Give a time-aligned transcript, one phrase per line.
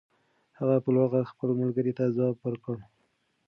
[0.57, 2.77] هغه په لوړ غږ خپل ملګري ته ځواب ور کړ.